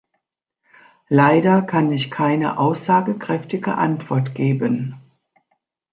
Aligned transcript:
Leider 1.09 1.61
kann 1.61 1.91
ich 1.91 2.09
keine 2.09 2.57
aussagekräftige 2.57 3.75
Antwort 3.77 4.33
geben. 4.33 4.99